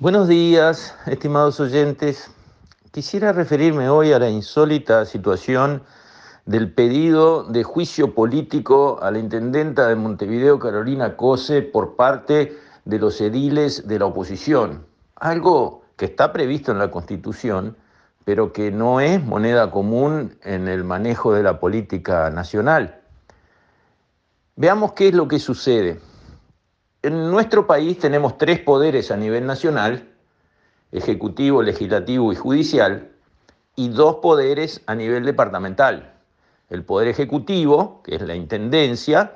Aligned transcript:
Buenos 0.00 0.28
días, 0.28 0.94
estimados 1.04 1.60
oyentes. 1.60 2.30
Quisiera 2.90 3.34
referirme 3.34 3.90
hoy 3.90 4.14
a 4.14 4.18
la 4.18 4.30
insólita 4.30 5.04
situación 5.04 5.82
del 6.46 6.72
pedido 6.72 7.44
de 7.44 7.64
juicio 7.64 8.14
político 8.14 8.98
a 9.02 9.10
la 9.10 9.18
intendenta 9.18 9.88
de 9.88 9.96
Montevideo, 9.96 10.58
Carolina 10.58 11.18
Cose, 11.18 11.60
por 11.60 11.96
parte 11.96 12.56
de 12.86 12.98
los 12.98 13.20
ediles 13.20 13.86
de 13.86 13.98
la 13.98 14.06
oposición. 14.06 14.86
Algo 15.16 15.82
que 15.98 16.06
está 16.06 16.32
previsto 16.32 16.72
en 16.72 16.78
la 16.78 16.90
Constitución, 16.90 17.76
pero 18.24 18.54
que 18.54 18.70
no 18.70 19.00
es 19.00 19.22
moneda 19.22 19.70
común 19.70 20.34
en 20.44 20.66
el 20.66 20.82
manejo 20.82 21.34
de 21.34 21.42
la 21.42 21.60
política 21.60 22.30
nacional. 22.30 23.02
Veamos 24.56 24.94
qué 24.94 25.08
es 25.08 25.14
lo 25.14 25.28
que 25.28 25.38
sucede. 25.38 26.00
En 27.02 27.30
nuestro 27.30 27.66
país 27.66 27.98
tenemos 27.98 28.36
tres 28.36 28.60
poderes 28.60 29.10
a 29.10 29.16
nivel 29.16 29.46
nacional, 29.46 30.06
ejecutivo, 30.92 31.62
legislativo 31.62 32.30
y 32.30 32.36
judicial, 32.36 33.10
y 33.74 33.88
dos 33.88 34.16
poderes 34.16 34.82
a 34.86 34.94
nivel 34.94 35.24
departamental. 35.24 36.12
El 36.68 36.84
poder 36.84 37.08
ejecutivo, 37.08 38.02
que 38.04 38.16
es 38.16 38.22
la 38.22 38.34
intendencia, 38.34 39.32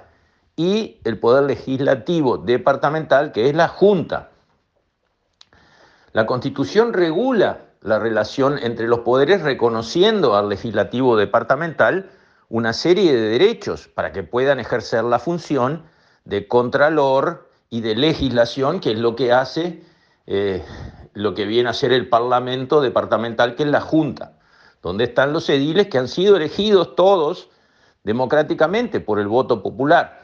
y 0.57 1.01
el 1.05 1.19
poder 1.19 1.45
legislativo 1.45 2.37
departamental, 2.37 3.33
que 3.33 3.49
es 3.49 3.57
la 3.57 3.69
junta. 3.69 4.31
La 6.13 6.27
constitución 6.27 6.93
regula 6.93 7.61
la 7.81 7.99
relación 7.99 8.59
entre 8.59 8.89
los 8.89 9.01
poderes 9.01 9.43
reconociendo 9.43 10.37
al 10.37 10.51
legislativo 10.51 11.17
departamental 11.17 12.11
una 12.51 12.73
serie 12.73 13.15
de 13.15 13.31
derechos 13.31 13.89
para 13.89 14.13
que 14.13 14.23
puedan 14.23 14.61
ejercer 14.61 15.03
la 15.05 15.19
función 15.19 15.83
de 16.25 16.47
contralor, 16.47 17.44
y 17.75 17.81
de 17.81 17.97
legislación, 17.97 18.79
que 18.79 18.93
es 18.93 18.99
lo 19.01 19.17
que 19.17 19.33
hace 19.33 19.83
eh, 20.29 20.65
lo 21.13 21.35
que 21.35 21.45
viene 21.45 21.69
a 21.69 21.73
ser 21.73 21.93
el 21.93 22.09
Parlamento 22.09 22.81
departamental, 22.81 23.57
que 23.57 23.65
es 23.65 23.69
la 23.69 23.81
Junta, 23.81 24.39
donde 24.81 25.03
están 25.03 25.33
los 25.33 25.49
ediles 25.49 25.89
que 25.89 25.99
han 25.99 26.07
sido 26.07 26.37
elegidos 26.37 26.95
todos 26.95 27.51
democráticamente 28.05 29.01
por 29.01 29.19
el 29.19 29.27
voto 29.27 29.61
popular. 29.61 30.23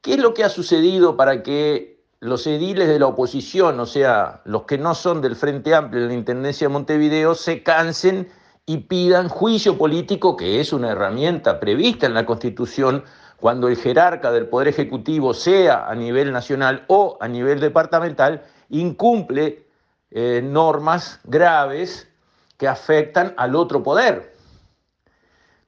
¿Qué 0.00 0.14
es 0.14 0.18
lo 0.18 0.34
que 0.34 0.42
ha 0.42 0.48
sucedido 0.48 1.16
para 1.16 1.44
que 1.44 2.02
los 2.18 2.44
ediles 2.48 2.88
de 2.88 2.98
la 2.98 3.06
oposición, 3.06 3.78
o 3.78 3.86
sea, 3.86 4.40
los 4.46 4.64
que 4.64 4.78
no 4.78 4.96
son 4.96 5.20
del 5.20 5.36
Frente 5.36 5.76
Amplio 5.76 6.02
de 6.02 6.08
la 6.08 6.14
Intendencia 6.14 6.66
de 6.66 6.72
Montevideo, 6.72 7.36
se 7.36 7.62
cansen 7.62 8.28
y 8.66 8.78
pidan 8.78 9.28
juicio 9.28 9.78
político, 9.78 10.36
que 10.36 10.58
es 10.58 10.72
una 10.72 10.90
herramienta 10.90 11.60
prevista 11.60 12.06
en 12.06 12.14
la 12.14 12.26
Constitución 12.26 13.04
cuando 13.40 13.68
el 13.68 13.76
jerarca 13.76 14.32
del 14.32 14.48
Poder 14.48 14.68
Ejecutivo, 14.68 15.34
sea 15.34 15.86
a 15.88 15.94
nivel 15.94 16.32
nacional 16.32 16.84
o 16.88 17.18
a 17.20 17.28
nivel 17.28 17.60
departamental, 17.60 18.44
incumple 18.70 19.66
eh, 20.10 20.40
normas 20.42 21.20
graves 21.24 22.08
que 22.56 22.68
afectan 22.68 23.34
al 23.36 23.54
otro 23.54 23.82
poder. 23.82 24.34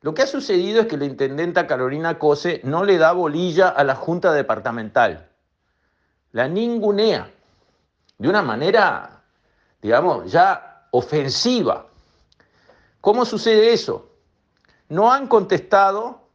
Lo 0.00 0.14
que 0.14 0.22
ha 0.22 0.26
sucedido 0.26 0.82
es 0.82 0.86
que 0.86 0.96
la 0.96 1.04
intendenta 1.04 1.66
Carolina 1.66 2.18
Cose 2.18 2.60
no 2.64 2.84
le 2.84 2.98
da 2.98 3.12
bolilla 3.12 3.68
a 3.68 3.84
la 3.84 3.94
Junta 3.96 4.32
Departamental, 4.32 5.28
la 6.32 6.48
ningunea 6.48 7.30
de 8.16 8.28
una 8.28 8.42
manera, 8.42 9.22
digamos, 9.82 10.30
ya 10.30 10.86
ofensiva. 10.92 11.86
¿Cómo 13.00 13.24
sucede 13.24 13.72
eso? 13.72 14.10
No 14.88 15.12
han 15.12 15.26
contestado 15.26 16.27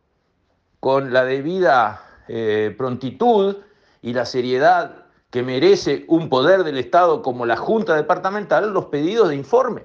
con 0.83 1.13
la 1.13 1.23
debida 1.23 2.03
eh, 2.27 2.75
prontitud 2.77 3.55
y 4.01 4.11
la 4.11 4.25
seriedad 4.25 5.05
que 5.29 5.41
merece 5.41 6.03
un 6.09 6.27
poder 6.27 6.65
del 6.65 6.77
Estado 6.77 7.21
como 7.21 7.45
la 7.45 7.55
Junta 7.55 7.95
Departamental 7.95 8.73
los 8.73 8.87
pedidos 8.87 9.29
de 9.29 9.37
informe, 9.37 9.83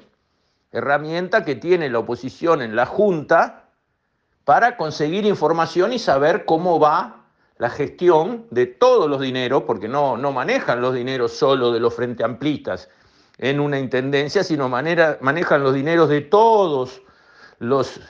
herramienta 0.73 1.45
que 1.45 1.55
tiene 1.55 1.89
la 1.89 2.01
oposición 2.01 2.63
en 2.63 2.75
la 2.75 2.85
Junta 2.85 3.69
para 4.43 4.77
conseguir 4.77 5.25
información 5.25 5.93
y 5.93 6.01
saber 6.01 6.45
cómo 6.45 6.81
va 6.81 7.27
la 7.59 7.71
gestión 7.71 8.47
de 8.51 8.67
todos 8.67 9.09
los 9.09 9.21
dineros, 9.21 9.63
porque 9.69 9.87
no, 9.87 10.17
no 10.17 10.33
manejan 10.33 10.81
los 10.81 10.95
dineros 10.95 11.33
solo 11.33 11.71
de 11.71 11.79
los 11.79 11.95
frente 11.95 12.25
amplistas 12.25 12.89
en 13.39 13.61
una 13.61 13.79
intendencia, 13.79 14.43
sino 14.43 14.69
manejan 14.69 15.63
los 15.63 15.75
dineros 15.75 16.09
de 16.09 16.23
todos 16.23 17.03
los 17.61 18.01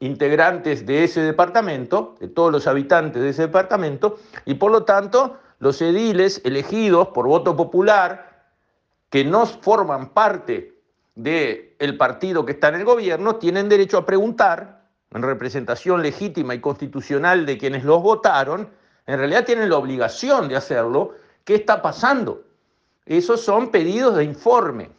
integrantes 0.00 0.84
de 0.86 1.04
ese 1.04 1.22
departamento, 1.22 2.14
de 2.20 2.28
todos 2.28 2.52
los 2.52 2.66
habitantes 2.66 3.22
de 3.22 3.30
ese 3.30 3.42
departamento, 3.42 4.18
y 4.44 4.54
por 4.54 4.70
lo 4.70 4.84
tanto 4.84 5.38
los 5.58 5.80
ediles 5.80 6.40
elegidos 6.44 7.08
por 7.08 7.26
voto 7.26 7.56
popular, 7.56 8.44
que 9.10 9.24
no 9.24 9.46
forman 9.46 10.10
parte 10.10 10.74
del 11.14 11.96
partido 11.96 12.44
que 12.44 12.52
está 12.52 12.68
en 12.68 12.74
el 12.76 12.84
gobierno, 12.84 13.36
tienen 13.36 13.68
derecho 13.68 13.98
a 13.98 14.06
preguntar, 14.06 14.84
en 15.12 15.22
representación 15.22 16.02
legítima 16.02 16.54
y 16.54 16.60
constitucional 16.60 17.46
de 17.46 17.56
quienes 17.56 17.84
los 17.84 18.02
votaron, 18.02 18.68
en 19.06 19.18
realidad 19.18 19.44
tienen 19.44 19.70
la 19.70 19.78
obligación 19.78 20.48
de 20.48 20.56
hacerlo, 20.56 21.14
¿qué 21.44 21.54
está 21.54 21.80
pasando? 21.80 22.44
Esos 23.06 23.40
son 23.40 23.70
pedidos 23.70 24.16
de 24.16 24.24
informe. 24.24 24.90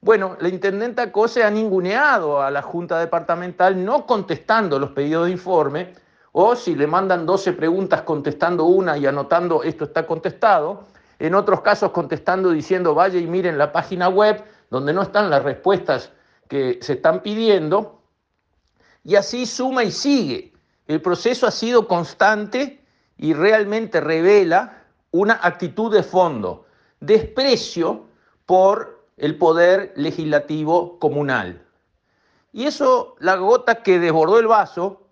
Bueno, 0.00 0.36
la 0.40 0.48
intendenta 0.48 1.10
Cose 1.10 1.42
ha 1.42 1.50
ninguneado 1.50 2.40
a 2.40 2.52
la 2.52 2.62
Junta 2.62 3.00
Departamental 3.00 3.84
no 3.84 4.06
contestando 4.06 4.78
los 4.78 4.92
pedidos 4.92 5.26
de 5.26 5.32
informe, 5.32 5.92
o 6.30 6.54
si 6.54 6.76
le 6.76 6.86
mandan 6.86 7.26
12 7.26 7.52
preguntas 7.54 8.02
contestando 8.02 8.64
una 8.66 8.96
y 8.96 9.06
anotando 9.06 9.64
esto 9.64 9.84
está 9.84 10.06
contestado, 10.06 10.84
en 11.18 11.34
otros 11.34 11.62
casos 11.62 11.90
contestando 11.90 12.50
diciendo 12.50 12.94
vaya 12.94 13.18
y 13.18 13.26
miren 13.26 13.58
la 13.58 13.72
página 13.72 14.08
web 14.08 14.44
donde 14.70 14.92
no 14.92 15.02
están 15.02 15.30
las 15.30 15.42
respuestas 15.42 16.12
que 16.48 16.78
se 16.80 16.92
están 16.92 17.20
pidiendo, 17.20 18.00
y 19.02 19.16
así 19.16 19.46
suma 19.46 19.82
y 19.82 19.90
sigue. 19.90 20.52
El 20.86 21.02
proceso 21.02 21.46
ha 21.46 21.50
sido 21.50 21.88
constante 21.88 22.84
y 23.16 23.34
realmente 23.34 24.00
revela 24.00 24.84
una 25.10 25.40
actitud 25.42 25.92
de 25.92 26.04
fondo, 26.04 26.66
desprecio 27.00 28.06
por 28.46 28.97
el 29.18 29.36
poder 29.36 29.92
legislativo 29.96 30.98
comunal. 30.98 31.64
Y 32.52 32.66
eso, 32.66 33.16
la 33.18 33.36
gota 33.36 33.82
que 33.82 33.98
desbordó 33.98 34.38
el 34.38 34.46
vaso, 34.46 35.08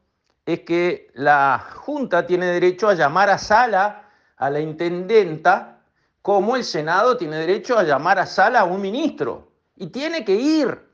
es 0.46 0.60
que 0.60 1.10
la 1.14 1.58
Junta 1.74 2.26
tiene 2.26 2.46
derecho 2.46 2.88
a 2.88 2.94
llamar 2.94 3.30
a 3.30 3.38
sala 3.38 4.04
a 4.36 4.50
la 4.50 4.60
intendenta, 4.60 5.80
como 6.22 6.56
el 6.56 6.64
Senado 6.64 7.16
tiene 7.16 7.36
derecho 7.36 7.78
a 7.78 7.82
llamar 7.82 8.18
a 8.18 8.26
sala 8.26 8.60
a 8.60 8.64
un 8.64 8.80
ministro. 8.80 9.48
Y 9.76 9.88
tiene 9.88 10.24
que 10.24 10.34
ir. 10.34 10.88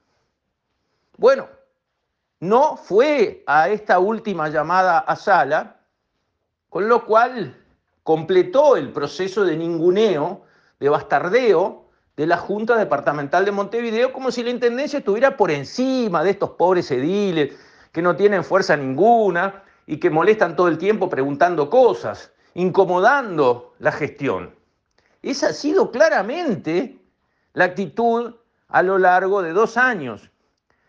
Bueno, 1.16 1.48
no 2.40 2.76
fue 2.76 3.42
a 3.46 3.68
esta 3.68 3.98
última 3.98 4.48
llamada 4.48 4.98
a 4.98 5.16
sala, 5.16 5.76
con 6.68 6.88
lo 6.88 7.04
cual 7.04 7.56
completó 8.02 8.76
el 8.76 8.90
proceso 8.92 9.44
de 9.44 9.56
ninguneo, 9.56 10.42
de 10.80 10.88
bastardeo, 10.88 11.81
de 12.16 12.26
la 12.26 12.36
Junta 12.36 12.76
Departamental 12.76 13.44
de 13.44 13.52
Montevideo 13.52 14.12
como 14.12 14.30
si 14.30 14.42
la 14.42 14.50
Intendencia 14.50 14.98
estuviera 14.98 15.36
por 15.36 15.50
encima 15.50 16.22
de 16.22 16.30
estos 16.30 16.50
pobres 16.50 16.90
ediles 16.90 17.54
que 17.90 18.02
no 18.02 18.16
tienen 18.16 18.44
fuerza 18.44 18.76
ninguna 18.76 19.62
y 19.86 19.98
que 19.98 20.10
molestan 20.10 20.56
todo 20.56 20.68
el 20.68 20.78
tiempo 20.78 21.08
preguntando 21.08 21.68
cosas, 21.70 22.32
incomodando 22.54 23.74
la 23.78 23.92
gestión. 23.92 24.54
Esa 25.22 25.48
ha 25.48 25.52
sido 25.52 25.90
claramente 25.90 26.98
la 27.54 27.64
actitud 27.64 28.34
a 28.68 28.82
lo 28.82 28.98
largo 28.98 29.42
de 29.42 29.52
dos 29.52 29.76
años. 29.76 30.30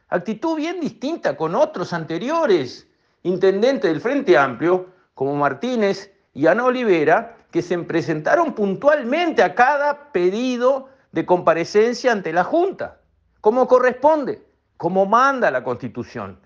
Actitud 0.10 0.58
bien 0.58 0.80
distinta 0.80 1.36
con 1.36 1.56
otros 1.56 1.94
anteriores 1.94 2.88
intendentes 3.24 3.92
del 3.92 4.02
Frente 4.02 4.38
Amplio, 4.38 4.88
como 5.14 5.36
Martínez 5.36 6.12
y 6.34 6.48
Ana 6.48 6.66
Olivera, 6.66 7.38
que 7.52 7.62
se 7.62 7.78
presentaron 7.80 8.54
puntualmente 8.54 9.44
a 9.44 9.56
cada 9.56 10.12
pedido 10.12 10.90
de 11.14 11.26
comparecencia 11.28 12.12
ante 12.12 12.34
la 12.34 12.44
Junta, 12.44 13.00
como 13.40 13.68
corresponde, 13.68 14.46
como 14.78 15.06
manda 15.06 15.52
la 15.52 15.64
Constitución. 15.64 16.40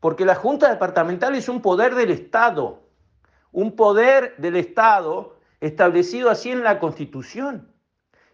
Porque 0.00 0.24
la 0.24 0.34
Junta 0.34 0.70
Departamental 0.70 1.34
es 1.34 1.48
un 1.48 1.60
poder 1.60 1.94
del 1.94 2.10
Estado, 2.10 2.82
un 3.52 3.76
poder 3.76 4.34
del 4.38 4.56
Estado 4.56 5.36
establecido 5.60 6.30
así 6.30 6.50
en 6.50 6.64
la 6.64 6.80
Constitución. 6.80 7.70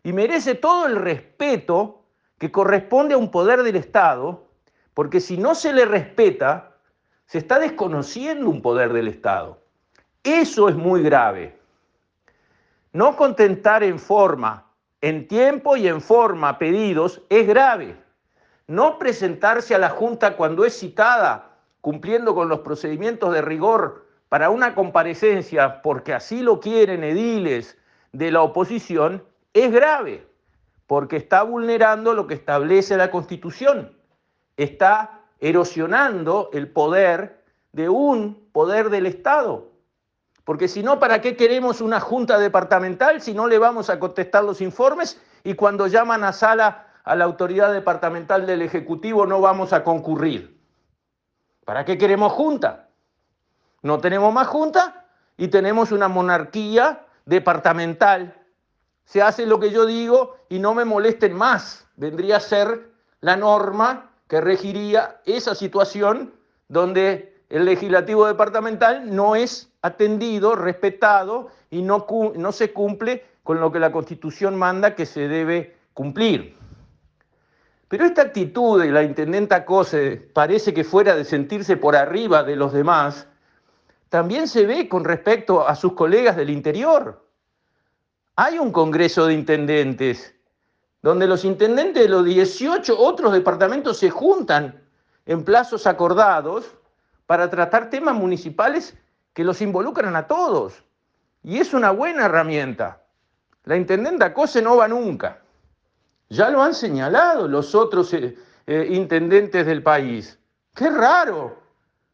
Y 0.05 0.13
merece 0.13 0.55
todo 0.55 0.87
el 0.87 0.95
respeto 0.95 2.05
que 2.39 2.53
corresponde 2.53 3.15
a 3.15 3.19
un 3.19 3.33
poder 3.33 3.65
del 3.65 3.75
Estado, 3.75 4.47
porque 4.95 5.19
si 5.21 5.37
no 5.37 5.57
se 5.57 5.73
le 5.73 5.85
respeta, 5.85 6.77
se 7.27 7.39
está 7.39 7.59
desconociendo 7.59 8.49
un 8.49 8.63
poder 8.63 8.93
del 8.93 9.09
Estado. 9.09 9.61
Eso 10.23 10.69
es 10.69 10.77
muy 10.77 11.03
grave. 11.03 11.59
No 12.93 13.17
contentar 13.17 13.83
en 13.83 13.99
forma 13.99 14.68
en 15.01 15.29
tiempo 15.29 15.77
y 15.77 15.89
en 15.89 16.01
forma 16.01 16.59
pedidos 16.59 17.23
es 17.29 17.47
grave. 17.47 17.97
No 18.67 18.99
presentarse 18.99 19.75
a 19.75 19.79
la 19.79 19.91
Junta 19.91 20.37
cuando 20.37 20.65
es 20.65 20.79
citada, 20.79 21.57
cumpliendo 21.81 22.35
con 22.35 22.49
los 22.49 22.61
procedimientos 22.61 23.33
de 23.33 23.43
rigor 23.43 24.07
para 24.29 24.51
una 24.51 24.75
comparecencia, 24.75 25.81
porque 25.81 26.13
así 26.13 26.43
lo 26.43 26.61
quieren 26.61 27.05
ediles 27.05 27.79
de 28.13 28.31
la 28.31 28.43
oposición 28.43 29.25
es 29.55 29.73
grave, 29.73 30.27
porque 30.87 31.17
está 31.17 31.43
vulnerando 31.43 32.15
lo 32.15 32.27
que 32.27 32.35
establece 32.35 32.97
la 32.97 33.11
Constitución, 33.11 33.97
está 34.57 35.21
erosionando 35.41 36.51
el 36.53 36.69
poder 36.69 37.45
de 37.73 37.89
un 37.89 38.49
poder 38.53 38.91
del 38.91 39.07
Estado. 39.07 39.68
Porque 40.49 40.67
si 40.67 40.83
no, 40.83 40.99
¿para 40.99 41.21
qué 41.21 41.37
queremos 41.37 41.83
una 41.83 42.01
junta 42.01 42.39
departamental 42.39 43.21
si 43.21 43.35
no 43.35 43.49
le 43.49 43.59
vamos 43.59 43.91
a 43.91 44.01
contestar 44.01 44.45
los 44.45 44.63
informes 44.63 45.21
y 45.45 45.53
cuando 45.53 45.89
llaman 45.89 46.25
a 46.25 46.33
sala 46.33 46.87
a 47.05 47.15
la 47.17 47.27
autoridad 47.27 47.71
departamental 47.71 48.47
del 48.47 48.63
Ejecutivo 48.63 49.27
no 49.27 49.43
vamos 49.43 49.75
a 49.75 49.85
concurrir? 49.85 50.59
¿Para 51.67 51.85
qué 51.85 51.99
queremos 51.99 52.33
junta? 52.33 52.89
No 53.83 53.99
tenemos 53.99 54.33
más 54.33 54.47
junta 54.47 55.05
y 55.37 55.49
tenemos 55.49 55.93
una 55.93 56.09
monarquía 56.09 57.05
departamental. 57.27 58.35
Se 59.05 59.21
hace 59.21 59.45
lo 59.45 59.61
que 59.61 59.71
yo 59.71 59.85
digo 59.85 60.37
y 60.49 60.61
no 60.61 60.73
me 60.73 60.87
molesten 60.87 61.35
más. 61.35 61.87
Vendría 61.97 62.39
a 62.39 62.41
ser 62.41 62.91
la 63.21 63.37
norma 63.37 64.13
que 64.27 64.41
regiría 64.41 65.21
esa 65.27 65.55
situación 65.55 66.33
donde 66.69 67.38
el 67.49 67.65
legislativo 67.65 68.27
departamental 68.27 69.15
no 69.15 69.35
es 69.35 69.71
atendido, 69.83 70.55
respetado 70.55 71.49
y 71.71 71.83
no, 71.83 72.07
no 72.37 72.53
se 72.53 72.73
cumple 72.73 73.25
con 73.43 73.61
lo 73.61 73.73
que 73.73 73.79
la 73.79 73.93
Constitución 73.93 74.57
manda 74.57 74.95
que 74.95 75.07
se 75.07 75.29
debe 75.29 75.77
cumplir. 75.95 76.57
Pero 77.89 78.05
esta 78.05 78.23
actitud 78.23 78.81
de 78.81 78.93
la 78.93 79.03
intendenta 79.03 79.65
Cose 79.65 80.17
parece 80.35 80.75
que 80.75 80.85
fuera 80.85 81.17
de 81.17 81.25
sentirse 81.25 81.79
por 81.79 81.97
arriba 81.97 82.43
de 82.43 82.57
los 82.57 82.73
demás, 82.73 83.27
también 84.11 84.49
se 84.49 84.67
ve 84.67 84.89
con 84.89 85.05
respecto 85.05 85.67
a 85.67 85.75
sus 85.75 85.95
colegas 85.95 86.37
del 86.37 86.51
interior. 86.51 87.27
Hay 88.37 88.59
un 88.59 88.73
Congreso 88.73 89.27
de 89.27 89.35
Intendentes 89.35 90.35
donde 91.01 91.27
los 91.27 91.45
intendentes 91.45 92.03
de 92.03 92.09
los 92.09 92.25
18 92.25 92.99
otros 92.99 93.33
departamentos 93.33 93.99
se 93.99 94.11
juntan 94.11 94.83
en 95.27 95.45
plazos 95.45 95.87
acordados 95.87 96.75
para 97.29 97.51
tratar 97.51 97.91
temas 97.91 98.15
municipales 98.15 98.97
que 99.35 99.45
los 99.45 99.61
involucran 99.61 100.17
a 100.17 100.27
todos. 100.27 100.83
Y 101.43 101.59
es 101.59 101.75
una 101.75 101.91
buena 101.91 102.25
herramienta. 102.25 103.03
La 103.65 103.77
intendenta 103.77 104.33
Cose 104.33 104.63
no 104.63 104.79
va 104.79 104.89
nunca. 104.89 105.43
Ya 106.31 106.49
lo 106.49 106.63
han 106.63 106.73
señalado 106.73 107.47
los 107.47 107.75
otros 107.75 108.15
eh, 108.15 108.35
eh, 108.67 108.89
intendentes 108.93 109.67
del 109.67 109.83
país. 109.83 110.39
Qué 110.75 110.89
raro. 110.89 111.59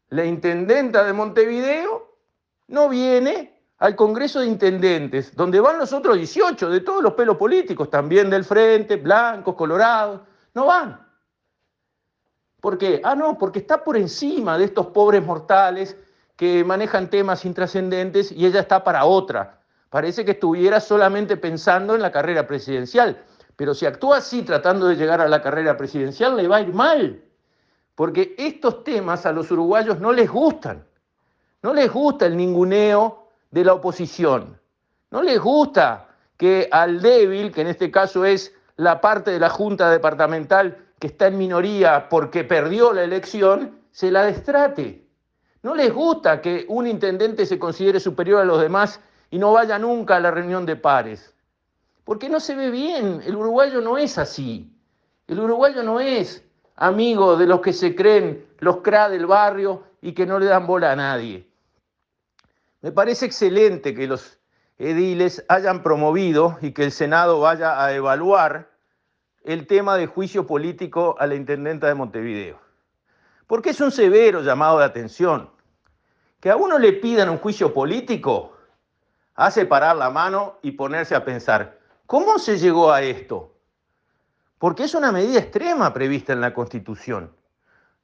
La 0.09 0.25
intendenta 0.25 1.05
de 1.05 1.13
Montevideo 1.13 2.13
no 2.67 2.89
viene 2.89 3.57
al 3.77 3.95
Congreso 3.95 4.41
de 4.41 4.47
Intendentes, 4.47 5.33
donde 5.33 5.61
van 5.61 5.79
los 5.79 5.93
otros 5.93 6.17
18 6.17 6.69
de 6.69 6.81
todos 6.81 7.01
los 7.01 7.13
pelos 7.13 7.37
políticos, 7.37 7.89
también 7.89 8.29
del 8.29 8.43
frente, 8.43 8.97
blancos, 8.97 9.55
colorados. 9.55 10.19
No 10.53 10.65
van. 10.65 11.04
¿Por 12.65 12.79
qué? 12.79 12.99
Ah, 13.03 13.13
no, 13.13 13.37
porque 13.37 13.59
está 13.59 13.83
por 13.83 13.95
encima 13.95 14.57
de 14.57 14.65
estos 14.65 14.87
pobres 14.87 15.23
mortales 15.23 15.95
que 16.35 16.63
manejan 16.63 17.11
temas 17.11 17.45
intrascendentes 17.45 18.31
y 18.31 18.43
ella 18.43 18.61
está 18.61 18.83
para 18.83 19.05
otra. 19.05 19.59
Parece 19.91 20.25
que 20.25 20.31
estuviera 20.31 20.79
solamente 20.79 21.37
pensando 21.37 21.93
en 21.93 22.01
la 22.01 22.11
carrera 22.11 22.47
presidencial. 22.47 23.23
Pero 23.55 23.75
si 23.75 23.85
actúa 23.85 24.17
así 24.17 24.41
tratando 24.41 24.87
de 24.87 24.95
llegar 24.95 25.21
a 25.21 25.27
la 25.27 25.43
carrera 25.43 25.77
presidencial, 25.77 26.35
le 26.35 26.47
va 26.47 26.55
a 26.55 26.61
ir 26.61 26.73
mal. 26.73 27.21
Porque 27.93 28.33
estos 28.35 28.83
temas 28.83 29.27
a 29.27 29.31
los 29.31 29.51
uruguayos 29.51 29.99
no 29.99 30.11
les 30.11 30.27
gustan. 30.27 30.87
No 31.61 31.71
les 31.71 31.93
gusta 31.93 32.25
el 32.25 32.35
ninguneo 32.35 33.29
de 33.51 33.63
la 33.63 33.75
oposición. 33.75 34.59
No 35.11 35.21
les 35.21 35.39
gusta 35.39 36.07
que 36.35 36.67
al 36.71 36.99
débil, 36.99 37.51
que 37.51 37.61
en 37.61 37.67
este 37.67 37.91
caso 37.91 38.25
es 38.25 38.55
la 38.75 39.01
parte 39.01 39.29
de 39.29 39.39
la 39.39 39.51
Junta 39.51 39.91
Departamental 39.91 40.84
está 41.05 41.27
en 41.27 41.37
minoría 41.37 42.09
porque 42.09 42.43
perdió 42.43 42.93
la 42.93 43.03
elección, 43.03 43.79
se 43.91 44.11
la 44.11 44.23
destrate. 44.23 45.05
No 45.63 45.73
les 45.73 45.93
gusta 45.93 46.41
que 46.41 46.65
un 46.67 46.85
intendente 46.87 47.45
se 47.45 47.57
considere 47.57 47.99
superior 47.99 48.41
a 48.41 48.45
los 48.45 48.61
demás 48.61 48.99
y 49.31 49.39
no 49.39 49.53
vaya 49.53 49.79
nunca 49.79 50.17
a 50.17 50.19
la 50.19 50.31
reunión 50.31 50.65
de 50.65 50.75
pares. 50.75 51.33
Porque 52.03 52.29
no 52.29 52.39
se 52.39 52.55
ve 52.55 52.69
bien, 52.69 53.21
el 53.25 53.35
uruguayo 53.35 53.81
no 53.81 53.97
es 53.97 54.17
así. 54.17 54.71
El 55.27 55.39
uruguayo 55.39 55.81
no 55.81 55.99
es 55.99 56.43
amigo 56.75 57.35
de 57.35 57.47
los 57.47 57.61
que 57.61 57.73
se 57.73 57.95
creen 57.95 58.45
los 58.59 58.77
CRA 58.77 59.09
del 59.09 59.25
barrio 59.25 59.83
y 60.01 60.13
que 60.13 60.25
no 60.25 60.37
le 60.37 60.45
dan 60.45 60.67
bola 60.67 60.91
a 60.91 60.95
nadie. 60.95 61.49
Me 62.81 62.91
parece 62.91 63.25
excelente 63.25 63.95
que 63.95 64.05
los 64.05 64.37
ediles 64.77 65.43
hayan 65.47 65.81
promovido 65.81 66.57
y 66.61 66.73
que 66.73 66.83
el 66.83 66.91
Senado 66.91 67.39
vaya 67.39 67.83
a 67.83 67.93
evaluar 67.93 68.74
el 69.45 69.67
tema 69.67 69.95
de 69.95 70.07
juicio 70.07 70.47
político 70.47 71.15
a 71.19 71.27
la 71.27 71.35
intendenta 71.35 71.87
de 71.87 71.95
Montevideo. 71.95 72.59
Porque 73.47 73.69
es 73.69 73.79
un 73.79 73.91
severo 73.91 74.41
llamado 74.41 74.79
de 74.79 74.85
atención. 74.85 75.51
Que 76.39 76.49
a 76.49 76.55
uno 76.55 76.79
le 76.79 76.93
pidan 76.93 77.29
un 77.29 77.37
juicio 77.37 77.73
político 77.73 78.53
hace 79.35 79.65
parar 79.65 79.95
la 79.97 80.09
mano 80.09 80.57
y 80.61 80.71
ponerse 80.71 81.15
a 81.15 81.23
pensar, 81.23 81.79
¿cómo 82.05 82.39
se 82.39 82.57
llegó 82.57 82.91
a 82.91 83.01
esto? 83.01 83.53
Porque 84.57 84.83
es 84.83 84.95
una 84.95 85.11
medida 85.11 85.39
extrema 85.39 85.93
prevista 85.93 86.33
en 86.33 86.41
la 86.41 86.53
Constitución. 86.53 87.35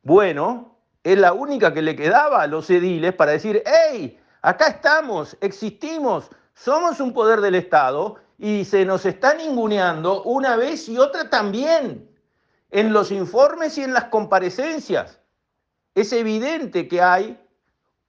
Bueno, 0.04 0.78
es 1.04 1.18
la 1.18 1.34
única 1.34 1.74
que 1.74 1.82
le 1.82 1.96
quedaba 1.96 2.42
a 2.42 2.48
los 2.48 2.70
ediles 2.70 3.14
para 3.14 3.32
decir, 3.32 3.64
hey, 3.66 4.20
acá 4.42 4.68
estamos, 4.68 5.38
existimos, 5.42 6.30
somos 6.54 7.00
un 7.00 7.14
poder 7.14 7.42
del 7.42 7.56
Estado 7.56 8.18
y 8.42 8.66
se 8.66 8.86
nos 8.86 9.06
está 9.06 9.36
ninguneando 9.36 10.24
una 10.24 10.56
vez 10.56 10.90
y 10.90 10.98
otra 10.98 11.30
también 11.30 12.10
en 12.72 12.92
los 12.92 13.12
informes 13.12 13.78
y 13.78 13.84
en 13.84 13.94
las 13.94 14.06
comparecencias. 14.06 15.20
Es 15.94 16.12
evidente 16.12 16.88
que 16.88 17.04
hay 17.04 17.40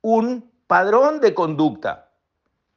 un 0.01 0.51
padrón 0.67 1.21
de 1.21 1.35
conducta. 1.35 2.13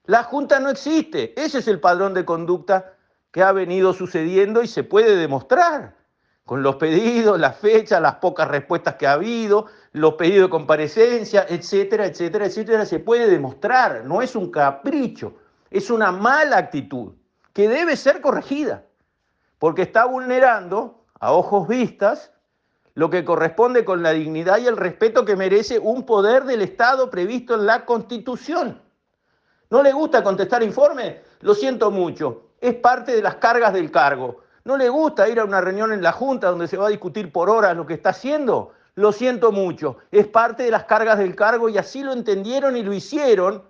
La 0.03 0.23
Junta 0.23 0.59
no 0.59 0.69
existe. 0.69 1.33
Ese 1.41 1.59
es 1.59 1.69
el 1.69 1.79
padrón 1.79 2.13
de 2.13 2.25
conducta 2.25 2.91
que 3.31 3.41
ha 3.41 3.53
venido 3.53 3.93
sucediendo 3.93 4.61
y 4.61 4.67
se 4.67 4.83
puede 4.83 5.15
demostrar 5.15 5.95
con 6.43 6.61
los 6.61 6.75
pedidos, 6.75 7.39
las 7.39 7.57
fechas, 7.57 8.01
las 8.01 8.15
pocas 8.15 8.49
respuestas 8.49 8.95
que 8.95 9.07
ha 9.07 9.13
habido, 9.13 9.67
los 9.93 10.15
pedidos 10.15 10.47
de 10.47 10.51
comparecencia, 10.51 11.45
etcétera, 11.47 12.05
etcétera, 12.05 12.47
etcétera. 12.47 12.85
Se 12.85 12.99
puede 12.99 13.29
demostrar. 13.29 14.03
No 14.03 14.21
es 14.21 14.35
un 14.35 14.51
capricho, 14.51 15.37
es 15.71 15.89
una 15.89 16.11
mala 16.11 16.57
actitud 16.57 17.13
que 17.55 17.69
debe 17.69 17.95
ser 17.95 18.19
corregida, 18.19 18.83
porque 19.59 19.83
está 19.83 20.03
vulnerando 20.03 21.05
a 21.21 21.31
ojos 21.31 21.69
vistas 21.69 22.33
lo 22.95 23.09
que 23.09 23.23
corresponde 23.23 23.85
con 23.85 24.03
la 24.03 24.11
dignidad 24.11 24.57
y 24.57 24.67
el 24.67 24.75
respeto 24.75 25.23
que 25.23 25.37
merece 25.37 25.79
un 25.79 26.05
poder 26.05 26.43
del 26.43 26.61
Estado 26.61 27.09
previsto 27.09 27.55
en 27.55 27.65
la 27.65 27.85
Constitución. 27.85 28.81
¿No 29.69 29.81
le 29.81 29.93
gusta 29.93 30.21
contestar 30.21 30.63
informes? 30.63 31.21
Lo 31.39 31.55
siento 31.55 31.91
mucho, 31.91 32.49
es 32.59 32.75
parte 32.75 33.15
de 33.15 33.21
las 33.21 33.35
cargas 33.35 33.71
del 33.71 33.89
cargo. 33.89 34.41
¿No 34.65 34.75
le 34.75 34.89
gusta 34.89 35.29
ir 35.29 35.39
a 35.39 35.45
una 35.45 35.61
reunión 35.61 35.93
en 35.93 36.03
la 36.03 36.11
Junta 36.11 36.49
donde 36.49 36.67
se 36.67 36.75
va 36.75 36.87
a 36.87 36.89
discutir 36.89 37.31
por 37.31 37.49
horas 37.49 37.77
lo 37.77 37.85
que 37.85 37.93
está 37.93 38.09
haciendo? 38.09 38.73
Lo 38.95 39.13
siento 39.13 39.53
mucho, 39.53 39.99
es 40.11 40.27
parte 40.27 40.63
de 40.63 40.71
las 40.71 40.83
cargas 40.83 41.19
del 41.19 41.37
cargo 41.37 41.69
y 41.69 41.77
así 41.77 42.03
lo 42.03 42.11
entendieron 42.11 42.75
y 42.75 42.83
lo 42.83 42.91
hicieron 42.91 43.63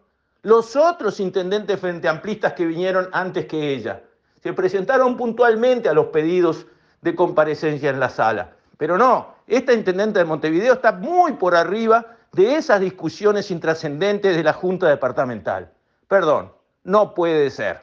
los 0.45 0.75
otros 0.75 1.19
intendentes 1.19 1.79
frente 1.79 2.07
amplistas 2.07 2.53
que 2.53 2.67
vinieron 2.67 3.09
antes 3.11 3.47
que 3.47 3.73
ella. 3.73 4.03
Se 4.43 4.53
presentaron 4.53 5.17
puntualmente 5.17 5.89
a 5.89 5.93
los 5.93 6.07
pedidos 6.07 6.67
de 7.01 7.15
comparecencia 7.15 7.89
en 7.89 7.99
la 7.99 8.09
sala. 8.09 8.51
Pero 8.77 8.95
no, 8.95 9.33
esta 9.47 9.73
intendente 9.73 10.19
de 10.19 10.25
Montevideo 10.25 10.73
está 10.73 10.91
muy 10.91 11.33
por 11.33 11.55
arriba 11.55 12.17
de 12.31 12.57
esas 12.57 12.79
discusiones 12.79 13.49
intrascendentes 13.49 14.35
de 14.35 14.43
la 14.43 14.53
Junta 14.53 14.87
Departamental. 14.87 15.71
Perdón, 16.07 16.51
no 16.83 17.15
puede 17.15 17.49
ser. 17.49 17.81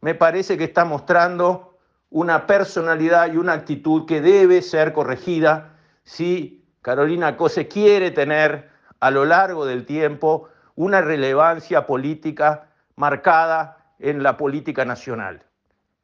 Me 0.00 0.16
parece 0.16 0.58
que 0.58 0.64
está 0.64 0.84
mostrando 0.84 1.78
una 2.10 2.48
personalidad 2.48 3.32
y 3.32 3.36
una 3.36 3.52
actitud 3.52 4.04
que 4.04 4.20
debe 4.20 4.62
ser 4.62 4.92
corregida 4.92 5.76
si 6.02 6.64
Carolina 6.82 7.36
Cose 7.36 7.68
quiere 7.68 8.10
tener 8.10 8.68
a 8.98 9.12
lo 9.12 9.24
largo 9.24 9.64
del 9.64 9.86
tiempo 9.86 10.48
una 10.76 11.00
relevancia 11.00 11.86
política 11.86 12.68
marcada 12.96 13.78
en 13.98 14.22
la 14.22 14.36
política 14.36 14.84
nacional, 14.84 15.42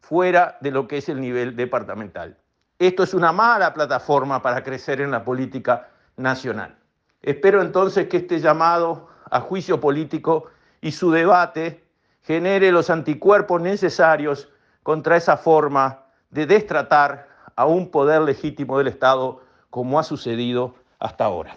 fuera 0.00 0.58
de 0.60 0.70
lo 0.70 0.86
que 0.86 0.98
es 0.98 1.08
el 1.08 1.20
nivel 1.20 1.56
departamental. 1.56 2.36
Esto 2.78 3.02
es 3.02 3.14
una 3.14 3.32
mala 3.32 3.74
plataforma 3.74 4.40
para 4.40 4.62
crecer 4.62 5.00
en 5.00 5.10
la 5.10 5.24
política 5.24 5.88
nacional. 6.16 6.76
Espero 7.22 7.60
entonces 7.60 8.08
que 8.08 8.18
este 8.18 8.40
llamado 8.40 9.08
a 9.30 9.40
juicio 9.40 9.80
político 9.80 10.46
y 10.80 10.92
su 10.92 11.10
debate 11.10 11.84
genere 12.22 12.72
los 12.72 12.90
anticuerpos 12.90 13.60
necesarios 13.60 14.48
contra 14.82 15.16
esa 15.16 15.36
forma 15.36 16.04
de 16.30 16.46
destratar 16.46 17.28
a 17.54 17.66
un 17.66 17.90
poder 17.90 18.22
legítimo 18.22 18.78
del 18.78 18.88
Estado 18.88 19.42
como 19.68 19.98
ha 19.98 20.02
sucedido 20.02 20.74
hasta 20.98 21.24
ahora. 21.24 21.56